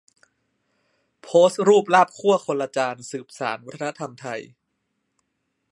[1.23, 4.41] โพสต์รูปลาบคั่วคนละจานสืบสานวัฒนธรรมไทย